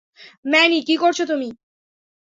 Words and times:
Many, 0.45 0.79
কি 0.87 0.95
করছো 0.97 1.23
তুমি? 1.25 1.49